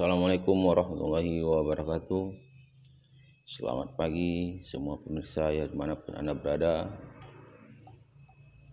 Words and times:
Assalamualaikum 0.00 0.56
warahmatullahi 0.64 1.44
wabarakatuh. 1.44 2.32
Selamat 3.52 4.00
pagi 4.00 4.64
semua 4.64 4.96
pemirsa 4.96 5.52
ya 5.52 5.68
di 5.68 5.76
mana 5.76 5.92
pun 5.92 6.16
anda 6.16 6.32
berada. 6.32 6.88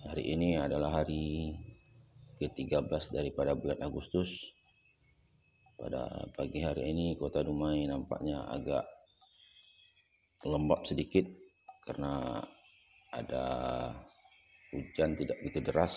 Hari 0.07 0.23
ini 0.23 0.55
adalah 0.55 1.03
hari 1.03 1.51
ke-13 2.39 3.11
daripada 3.11 3.59
bulan 3.59 3.75
Agustus. 3.83 4.31
Pada 5.75 6.31
pagi 6.31 6.63
hari 6.63 6.95
ini 6.95 7.19
kota 7.19 7.43
Dumai 7.43 7.83
nampaknya 7.91 8.47
agak 8.47 8.87
lembab 10.47 10.87
sedikit 10.87 11.27
Karena 11.83 12.39
ada 13.11 13.43
hujan 14.71 15.19
tidak 15.19 15.43
begitu 15.43 15.59
deras. 15.59 15.91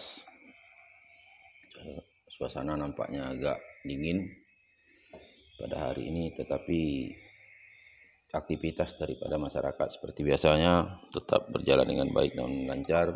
Suasana 2.35 2.75
nampaknya 2.75 3.31
agak 3.31 3.63
dingin 3.87 4.40
pada 5.61 5.93
hari 5.93 6.09
ini 6.09 6.33
tetapi 6.33 7.13
aktivitas 8.33 8.95
daripada 8.97 9.37
masyarakat 9.37 10.01
seperti 10.01 10.23
biasanya 10.23 11.03
tetap 11.13 11.51
berjalan 11.51 11.87
dengan 11.87 12.09
baik 12.15 12.33
dan 12.39 12.65
lancar. 12.65 13.13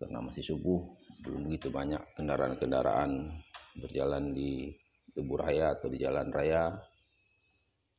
Karena 0.00 0.18
masih 0.24 0.42
subuh 0.42 0.80
belum 1.20 1.52
begitu 1.52 1.68
banyak 1.68 2.00
kendaraan-kendaraan 2.16 3.36
berjalan 3.76 4.32
di 4.32 4.72
lebuh 5.12 5.38
raya 5.38 5.76
atau 5.76 5.92
di 5.92 6.00
jalan 6.00 6.32
raya. 6.32 6.72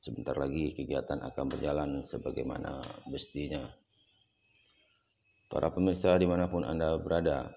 Sebentar 0.02 0.34
lagi 0.34 0.74
kegiatan 0.74 1.22
akan 1.22 1.46
berjalan 1.46 1.90
sebagaimana 2.10 2.82
mestinya. 3.06 3.70
Para 5.46 5.70
pemirsa 5.70 6.18
di 6.18 6.26
mana 6.26 6.50
pun 6.50 6.66
anda 6.66 6.98
berada 6.98 7.54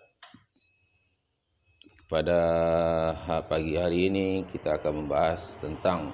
pada 2.05 2.41
pagi 3.49 3.81
hari 3.81 4.13
ini 4.13 4.45
kita 4.53 4.77
akan 4.77 4.93
membahas 5.05 5.41
tentang 5.65 6.13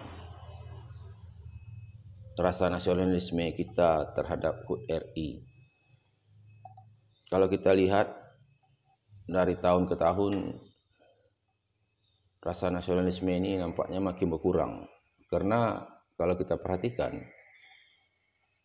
rasa 2.38 2.70
nasionalisme 2.70 3.42
kita 3.58 4.14
terhadap 4.14 4.62
HUT 4.70 4.86
RI. 4.86 5.42
Kalau 7.26 7.50
kita 7.50 7.74
lihat 7.74 8.06
dari 9.26 9.58
tahun 9.58 9.90
ke 9.90 9.96
tahun 9.98 10.34
rasa 12.40 12.70
nasionalisme 12.70 13.28
ini 13.28 13.58
nampaknya 13.58 13.98
makin 13.98 14.30
berkurang. 14.30 14.72
Karena 15.26 15.84
kalau 16.14 16.38
kita 16.38 16.58
perhatikan 16.58 17.18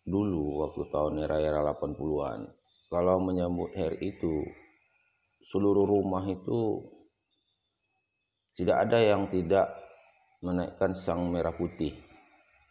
dulu 0.06 0.62
waktu 0.62 0.82
tahun 0.94 1.26
era-era 1.26 1.66
80-an 1.66 2.46
kalau 2.94 3.18
menyambut 3.18 3.74
RI 3.74 4.14
itu 4.14 4.46
seluruh 5.50 5.90
rumah 5.90 6.22
itu 6.30 6.86
tidak 8.56 8.88
ada 8.88 9.04
yang 9.04 9.28
tidak 9.28 9.68
menaikkan 10.40 10.96
sang 10.96 11.28
merah 11.28 11.52
putih. 11.52 11.92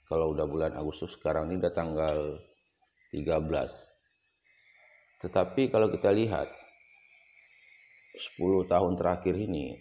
Kalau 0.09 0.33
udah 0.33 0.49
bulan 0.49 0.73
Agustus 0.77 1.13
sekarang 1.21 1.53
ini 1.53 1.61
udah 1.61 1.75
tanggal 1.77 2.41
13. 3.13 3.21
Tetapi 5.25 5.63
kalau 5.69 5.93
kita 5.93 6.09
lihat 6.13 6.49
10 8.39 8.69
tahun 8.69 8.93
terakhir 8.97 9.35
ini 9.37 9.77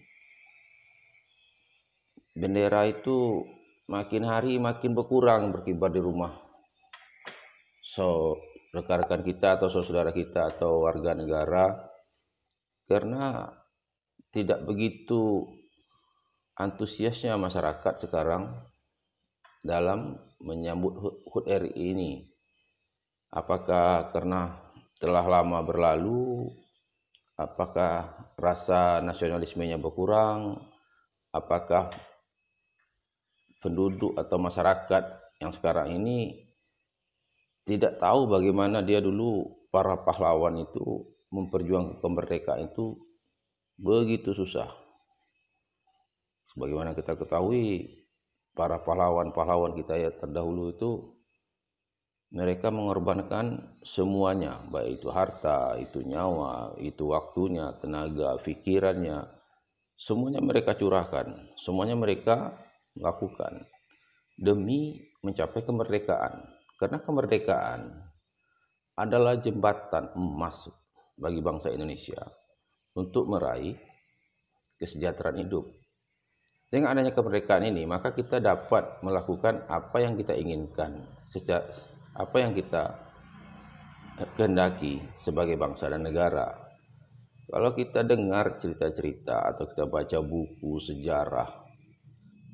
bendera 2.33 2.89
itu 2.89 3.45
makin 3.87 4.25
hari 4.25 4.57
makin 4.57 4.97
berkurang 4.97 5.53
berkibar 5.55 5.93
di 5.93 6.01
rumah. 6.01 6.33
So, 7.93 8.41
rekan-rekan 8.73 9.21
kita 9.21 9.61
atau 9.61 9.69
saudara 9.69 10.09
kita 10.09 10.57
atau 10.57 10.81
warga 10.81 11.13
negara 11.13 11.77
karena 12.89 13.53
tidak 14.33 14.65
begitu 14.65 15.45
antusiasnya 16.57 17.33
masyarakat 17.35 18.05
sekarang 18.05 18.53
dalam 19.63 20.19
menyambut 20.43 21.23
HUT 21.25 21.45
RI 21.47 21.71
ini. 21.73 22.11
Apakah 23.33 24.13
karena 24.13 24.61
telah 25.01 25.25
lama 25.25 25.65
berlalu, 25.65 26.53
apakah 27.33 28.13
rasa 28.37 29.01
nasionalismenya 29.01 29.81
berkurang, 29.81 30.61
apakah 31.33 31.89
penduduk 33.63 34.13
atau 34.19 34.37
masyarakat 34.37 35.03
yang 35.41 35.51
sekarang 35.55 35.97
ini 35.97 36.45
tidak 37.63 37.97
tahu 37.97 38.27
bagaimana 38.27 38.83
dia 38.83 38.99
dulu 38.99 39.47
para 39.71 39.95
pahlawan 40.03 40.61
itu 40.61 41.07
memperjuangkan 41.31 42.03
kemerdekaan 42.03 42.69
itu 42.69 42.99
begitu 43.79 44.35
susah. 44.35 44.82
Sebagaimana 46.53 46.93
kita 46.93 47.17
ketahui, 47.17 47.89
para 48.53 48.77
pahlawan-pahlawan 48.85 49.73
kita 49.73 49.97
ya 49.97 50.13
terdahulu 50.13 50.77
itu 50.77 50.91
mereka 52.33 52.73
mengorbankan 52.73 53.77
semuanya, 53.85 54.57
baik 54.69 55.01
itu 55.01 55.09
harta, 55.13 55.77
itu 55.77 56.01
nyawa, 56.01 56.73
itu 56.81 57.13
waktunya, 57.13 57.77
tenaga, 57.77 58.41
pikirannya, 58.41 59.29
semuanya 60.01 60.41
mereka 60.41 60.73
curahkan, 60.73 61.53
semuanya 61.61 61.93
mereka 61.93 62.57
lakukan 62.97 63.69
demi 64.37 64.97
mencapai 65.21 65.61
kemerdekaan. 65.61 66.49
Karena 66.81 66.97
kemerdekaan 67.05 68.01
adalah 68.97 69.37
jembatan 69.37 70.13
emas 70.17 70.57
bagi 71.13 71.37
bangsa 71.37 71.69
Indonesia 71.69 72.21
untuk 72.97 73.29
meraih 73.29 73.77
kesejahteraan 74.81 75.37
hidup. 75.45 75.82
Dengan 76.73 76.97
adanya 76.97 77.13
kemerdekaan 77.13 77.69
ini, 77.69 77.85
maka 77.85 78.17
kita 78.17 78.41
dapat 78.41 78.97
melakukan 79.05 79.69
apa 79.69 80.01
yang 80.01 80.17
kita 80.17 80.33
inginkan, 80.33 81.05
sejak 81.29 81.61
apa 82.17 82.33
yang 82.41 82.57
kita 82.57 82.97
kehendaki 84.33 84.97
sebagai 85.21 85.53
bangsa 85.53 85.93
dan 85.93 86.01
negara. 86.01 86.49
Kalau 87.45 87.77
kita 87.77 88.01
dengar 88.01 88.57
cerita-cerita 88.57 89.53
atau 89.53 89.69
kita 89.69 89.85
baca 89.85 90.17
buku 90.25 90.81
sejarah, 90.81 91.61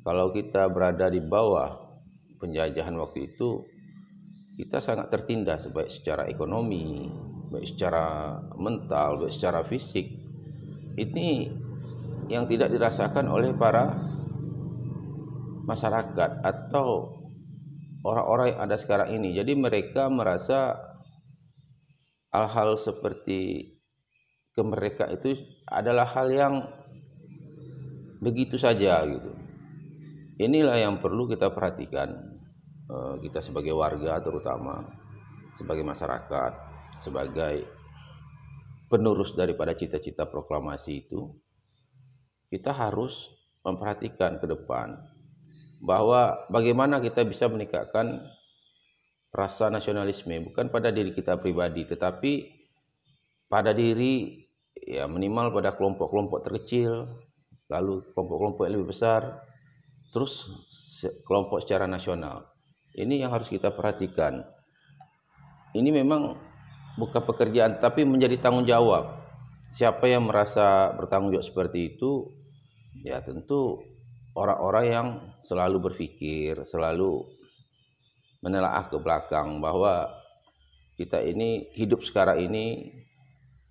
kalau 0.03 0.35
kita 0.35 0.67
berada 0.67 1.07
di 1.07 1.23
bawah 1.23 1.79
penjajahan 2.43 2.99
waktu 2.99 3.31
itu, 3.31 3.63
kita 4.59 4.83
sangat 4.83 5.15
tertindas 5.15 5.63
baik 5.71 5.95
secara 5.95 6.27
ekonomi, 6.27 7.07
baik 7.55 7.71
secara 7.71 8.35
mental, 8.59 9.23
baik 9.23 9.31
secara 9.31 9.63
fisik. 9.63 10.11
Ini 10.99 11.55
yang 12.27 12.51
tidak 12.51 12.67
dirasakan 12.75 13.31
oleh 13.31 13.55
para 13.55 14.08
masyarakat 15.69 16.41
atau 16.41 17.19
orang-orang 18.01 18.57
yang 18.57 18.61
ada 18.65 18.75
sekarang 18.81 19.13
ini. 19.13 19.37
Jadi 19.37 19.53
mereka 19.53 20.09
merasa 20.09 20.73
hal-hal 22.33 22.81
seperti 22.81 23.73
kemerdekaan 24.57 25.21
itu 25.21 25.37
adalah 25.69 26.09
hal 26.09 26.27
yang 26.33 26.53
begitu 28.19 28.57
saja 28.57 29.05
gitu. 29.05 29.31
Inilah 30.39 30.79
yang 30.79 30.97
perlu 31.03 31.29
kita 31.29 31.51
perhatikan 31.51 32.09
eh, 32.89 33.15
kita 33.21 33.45
sebagai 33.45 33.75
warga 33.77 34.17
terutama 34.23 34.87
sebagai 35.55 35.83
masyarakat, 35.83 36.51
sebagai 37.03 37.67
penerus 38.89 39.37
daripada 39.37 39.77
cita-cita 39.77 40.25
proklamasi 40.25 41.05
itu 41.05 41.29
kita 42.49 42.73
harus 42.73 43.13
memperhatikan 43.61 44.41
ke 44.41 44.49
depan 44.49 44.97
bahwa 45.79 46.47
bagaimana 46.51 46.99
kita 46.99 47.23
bisa 47.23 47.47
meningkatkan 47.47 48.23
rasa 49.31 49.71
nasionalisme 49.71 50.51
bukan 50.51 50.73
pada 50.73 50.89
diri 50.91 51.13
kita 51.15 51.37
pribadi 51.39 51.85
tetapi 51.85 52.49
pada 53.47 53.71
diri 53.71 54.43
ya 54.75 55.05
minimal 55.05 55.53
pada 55.53 55.77
kelompok-kelompok 55.77 56.49
terkecil 56.49 57.07
lalu 57.69 58.01
kelompok-kelompok 58.11 58.63
yang 58.65 58.73
lebih 58.81 58.91
besar 58.91 59.45
terus 60.09 60.49
kelompok 61.23 61.63
secara 61.63 61.87
nasional. 61.87 62.49
Ini 62.97 63.23
yang 63.23 63.31
harus 63.31 63.47
kita 63.47 63.71
perhatikan. 63.71 64.43
Ini 65.71 65.89
memang 65.93 66.35
bukan 66.97 67.21
pekerjaan 67.23 67.79
tapi 67.79 68.03
menjadi 68.03 68.41
tanggung 68.41 68.65
jawab. 68.65 69.21
Siapa 69.69 70.09
yang 70.09 70.25
merasa 70.25 70.91
bertanggung 70.97 71.37
jawab 71.37 71.45
seperti 71.45 71.95
itu? 71.95 72.33
Ya 73.05 73.21
tentu 73.21 73.85
orang-orang 74.39 74.85
yang 74.87 75.07
selalu 75.43 75.91
berpikir, 75.91 76.63
selalu 76.71 77.27
menelaah 78.39 78.87
ke 78.87 78.95
belakang 78.95 79.59
bahwa 79.59 80.07
kita 80.95 81.19
ini 81.19 81.67
hidup 81.75 82.07
sekarang 82.07 82.47
ini 82.47 82.87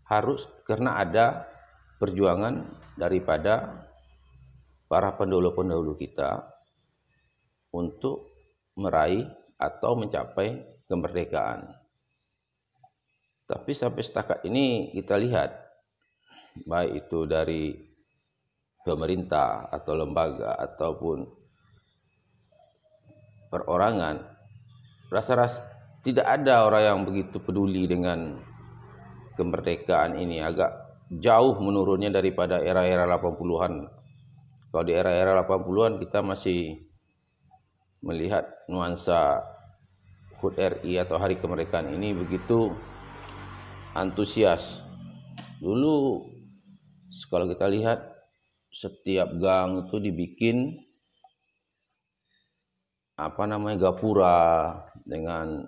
harus 0.05 0.45
karena 0.69 1.01
ada 1.01 1.49
perjuangan 1.97 2.69
daripada 3.01 3.85
para 4.89 5.17
pendahulu-pendahulu 5.17 5.97
kita 5.97 6.45
untuk 7.73 8.29
meraih 8.77 9.25
atau 9.57 9.97
mencapai 9.97 10.65
kemerdekaan. 10.89 11.69
Tapi 13.49 13.73
sampai 13.73 14.05
setakat 14.05 14.45
ini 14.45 14.93
kita 14.93 15.17
lihat 15.17 15.57
baik 16.69 17.09
itu 17.09 17.25
dari 17.25 17.88
pemerintah 18.89 19.69
atau 19.69 19.93
lembaga 19.93 20.57
ataupun 20.57 21.29
perorangan 23.53 24.25
rasa-rasa 25.13 25.61
tidak 26.01 26.25
ada 26.25 26.65
orang 26.65 26.83
yang 26.85 27.01
begitu 27.05 27.37
peduli 27.37 27.85
dengan 27.85 28.41
kemerdekaan 29.37 30.17
ini 30.17 30.41
agak 30.41 30.73
jauh 31.13 31.57
menurunnya 31.61 32.13
daripada 32.13 32.61
era-era 32.61 33.09
80-an. 33.09 33.89
Kalau 34.69 34.85
di 34.85 34.93
era-era 34.93 35.37
80-an 35.45 36.01
kita 36.01 36.21
masih 36.21 36.77
melihat 38.05 38.47
nuansa 38.69 39.43
HUT 40.39 40.55
RI 40.55 41.03
atau 41.03 41.19
Hari 41.19 41.43
Kemerdekaan 41.43 41.91
ini 41.99 42.15
begitu 42.15 42.71
antusias. 43.97 44.63
Dulu 45.59 46.23
kalau 47.27 47.51
kita 47.51 47.67
lihat 47.67 48.18
setiap 48.69 49.33
gang 49.41 49.89
itu 49.89 49.97
dibikin 49.99 50.77
apa 53.19 53.43
namanya 53.51 53.91
gapura 53.91 54.71
dengan 55.03 55.67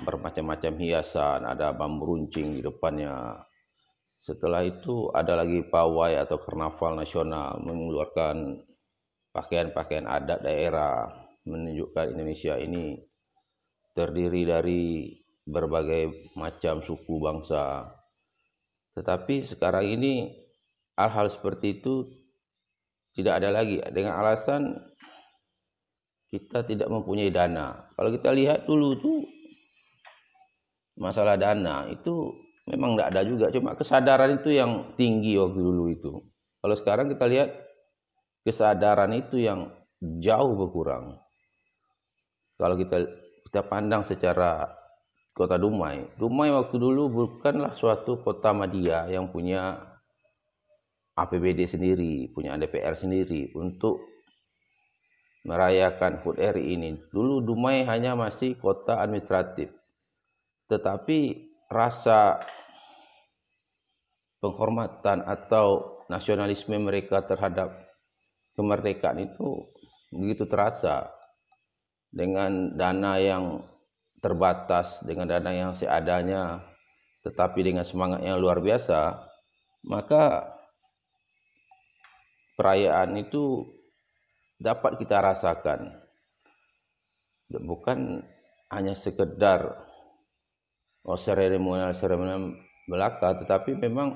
bermacam-macam 0.00 0.72
hiasan, 0.80 1.44
ada 1.44 1.76
bambu 1.76 2.16
runcing 2.16 2.56
di 2.56 2.60
depannya. 2.64 3.44
Setelah 4.16 4.64
itu 4.64 5.12
ada 5.12 5.44
lagi 5.44 5.60
pawai 5.66 6.16
atau 6.16 6.40
karnaval 6.40 6.96
nasional 6.96 7.60
mengeluarkan 7.60 8.64
pakaian-pakaian 9.34 10.08
adat 10.08 10.40
daerah 10.40 11.10
menunjukkan 11.44 12.16
Indonesia 12.16 12.54
ini 12.56 12.96
terdiri 13.92 14.42
dari 14.48 14.84
berbagai 15.44 16.32
macam 16.38 16.80
suku 16.86 17.18
bangsa. 17.18 17.92
Tetapi 18.94 19.44
sekarang 19.52 19.90
ini 19.90 20.41
hal-hal 20.96 21.32
seperti 21.32 21.80
itu 21.80 22.08
tidak 23.12 23.44
ada 23.44 23.52
lagi 23.52 23.80
dengan 23.92 24.16
alasan 24.20 24.80
kita 26.32 26.64
tidak 26.64 26.88
mempunyai 26.88 27.28
dana. 27.28 27.92
Kalau 27.92 28.08
kita 28.08 28.32
lihat 28.32 28.64
dulu 28.64 28.96
tuh 28.96 29.20
masalah 30.96 31.36
dana 31.36 31.92
itu 31.92 32.32
memang 32.64 32.96
tidak 32.96 33.08
ada 33.12 33.22
juga. 33.28 33.46
Cuma 33.52 33.76
kesadaran 33.76 34.40
itu 34.40 34.48
yang 34.56 34.96
tinggi 34.96 35.36
waktu 35.36 35.60
dulu 35.60 35.84
itu. 35.92 36.12
Kalau 36.64 36.76
sekarang 36.80 37.12
kita 37.12 37.28
lihat 37.28 37.52
kesadaran 38.48 39.12
itu 39.12 39.44
yang 39.44 39.68
jauh 40.00 40.56
berkurang. 40.56 41.20
Kalau 42.56 42.80
kita 42.80 43.04
kita 43.52 43.68
pandang 43.68 44.08
secara 44.08 44.72
kota 45.36 45.60
Dumai, 45.60 46.16
Dumai 46.16 46.48
waktu 46.48 46.80
dulu 46.80 47.12
bukanlah 47.12 47.76
suatu 47.76 48.24
kota 48.24 48.56
media 48.56 49.04
yang 49.12 49.28
punya 49.28 49.91
APBD 51.12 51.68
sendiri, 51.68 52.32
punya 52.32 52.56
DPR 52.56 52.96
sendiri 52.96 53.52
untuk 53.52 54.00
merayakan 55.44 56.22
HUT 56.24 56.38
RI 56.38 56.78
ini. 56.78 56.96
Dulu 57.12 57.44
Dumai 57.44 57.84
hanya 57.84 58.16
masih 58.16 58.56
kota 58.56 59.02
administratif. 59.02 59.68
Tetapi 60.70 61.50
rasa 61.68 62.40
penghormatan 64.42 65.22
atau 65.22 66.00
nasionalisme 66.10 66.74
mereka 66.76 67.22
terhadap 67.24 67.72
kemerdekaan 68.58 69.22
itu 69.22 69.64
begitu 70.12 70.44
terasa 70.44 71.08
dengan 72.12 72.76
dana 72.76 73.16
yang 73.16 73.64
terbatas 74.20 75.00
dengan 75.08 75.24
dana 75.24 75.50
yang 75.50 75.72
seadanya 75.72 76.60
tetapi 77.24 77.64
dengan 77.64 77.86
semangat 77.88 78.20
yang 78.20 78.36
luar 78.36 78.60
biasa 78.60 79.24
maka 79.88 80.51
perayaan 82.62 83.18
itu 83.18 83.66
dapat 84.62 85.02
kita 85.02 85.18
rasakan. 85.18 85.98
Bukan 87.50 88.22
hanya 88.70 88.94
sekedar 88.94 89.82
oh, 91.02 91.18
seremonial-seremonial 91.18 92.54
belaka, 92.86 93.34
tetapi 93.42 93.74
memang 93.74 94.14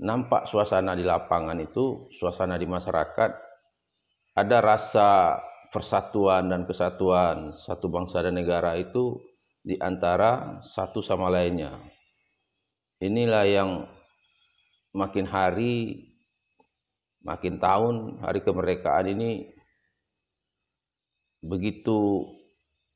nampak 0.00 0.48
suasana 0.48 0.96
di 0.96 1.04
lapangan 1.04 1.60
itu, 1.60 2.08
suasana 2.16 2.56
di 2.56 2.64
masyarakat, 2.64 3.30
ada 4.32 4.58
rasa 4.64 5.36
persatuan 5.68 6.48
dan 6.48 6.64
kesatuan 6.64 7.52
satu 7.52 7.92
bangsa 7.92 8.24
dan 8.24 8.40
negara 8.40 8.80
itu 8.80 9.20
di 9.60 9.76
antara 9.76 10.56
satu 10.64 11.04
sama 11.04 11.28
lainnya. 11.28 11.76
Inilah 13.04 13.44
yang 13.44 13.70
makin 14.96 15.28
hari 15.28 16.11
makin 17.22 17.62
tahun 17.62 18.18
hari 18.22 18.42
kemerdekaan 18.42 19.10
ini 19.14 19.50
begitu 21.42 22.26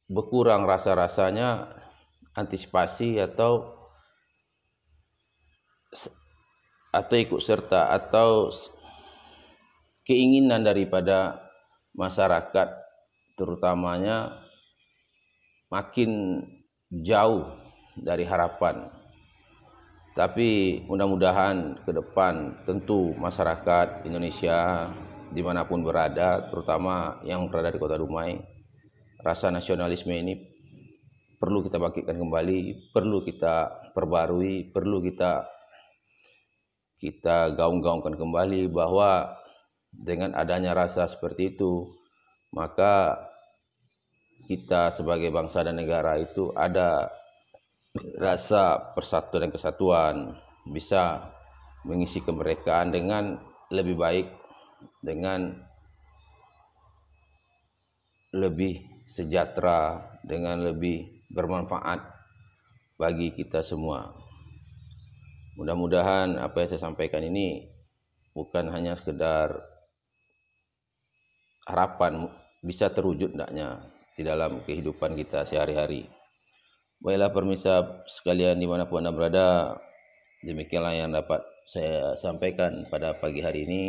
berkurang 0.06 0.67
rasa-rasanya 0.67 1.67
antisipasi 2.34 3.19
atau 3.19 3.75
atau 6.94 7.17
ikut 7.17 7.43
serta 7.43 7.90
atau 7.90 8.55
keinginan 10.06 10.62
daripada 10.62 11.43
masyarakat 11.96 12.69
terutamanya 13.34 14.38
makin 15.69 16.43
jauh 16.90 17.50
dari 17.99 18.22
harapan 18.22 18.87
tapi 20.16 20.80
mudah-mudahan 20.88 21.84
ke 21.84 21.92
depan 21.92 22.64
tentu 22.64 23.12
masyarakat 23.20 24.08
Indonesia 24.08 24.88
di 25.28 25.44
mana 25.44 25.68
pun 25.68 25.84
berada, 25.84 26.48
terutama 26.48 27.20
yang 27.20 27.52
berada 27.52 27.68
di 27.68 27.76
kota 27.76 28.00
Dumai, 28.00 28.40
rasa 29.20 29.52
nasionalisme 29.52 30.16
ini 30.16 30.40
perlu 31.36 31.60
kita 31.60 31.76
bangkitkan 31.76 32.16
kembali, 32.16 32.88
perlu 32.96 33.20
kita 33.28 33.68
perbarui, 33.92 34.72
perlu 34.72 35.04
kita 35.04 35.44
kita 36.96 37.52
gaung-gaungkan 37.52 38.16
kembali 38.16 38.72
bahwa 38.72 39.36
dengan 39.92 40.32
adanya 40.32 40.72
rasa 40.72 41.12
seperti 41.12 41.60
itu, 41.60 41.92
maka 42.56 43.20
kita 44.48 44.96
sebagai 44.96 45.28
bangsa 45.28 45.60
dan 45.60 45.76
negara 45.76 46.16
itu 46.16 46.56
ada 46.56 47.12
rasa 48.16 48.94
persatuan 48.94 49.48
dan 49.48 49.52
kesatuan 49.52 50.16
bisa 50.69 51.32
mengisi 51.87 52.19
kemerdekaan 52.22 52.90
dengan 52.90 53.38
lebih 53.70 53.96
baik 53.98 54.26
dengan 55.02 55.54
lebih 58.34 58.84
sejahtera 59.06 60.03
dengan 60.26 60.67
lebih 60.67 61.24
bermanfaat 61.31 62.03
bagi 62.98 63.32
kita 63.32 63.62
semua. 63.62 64.12
Mudah-mudahan 65.56 66.36
apa 66.36 66.65
yang 66.65 66.69
saya 66.69 66.82
sampaikan 66.84 67.24
ini 67.24 67.65
bukan 68.36 68.69
hanya 68.69 69.00
sekedar 69.00 69.56
harapan 71.65 72.29
bisa 72.60 72.93
terwujud 72.93 73.32
hendaknya 73.32 73.81
di 74.17 74.22
dalam 74.24 74.60
kehidupan 74.69 75.17
kita 75.17 75.48
sehari-hari. 75.48 76.16
Baiklah 76.96 77.29
permisa 77.29 78.05
sekalian 78.08 78.56
di 78.56 78.65
mana 78.65 78.88
pun 78.88 79.05
anda 79.05 79.12
berada, 79.12 79.76
demikianlah 80.41 80.96
yang 80.96 81.12
dapat 81.12 81.44
saya 81.69 82.17
sampaikan 82.22 82.88
pada 82.88 83.20
pagi 83.20 83.44
hari 83.44 83.69
ini. 83.69 83.84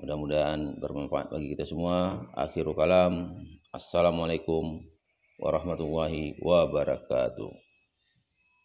Mudah-mudahan 0.00 0.80
bermanfaat 0.80 1.32
bagi 1.32 1.56
kita 1.56 1.64
semua. 1.64 2.24
Akhirul 2.36 2.76
kalam. 2.76 3.40
Assalamualaikum 3.72 4.84
warahmatullahi 5.40 6.36
wabarakatuh. 6.44 7.69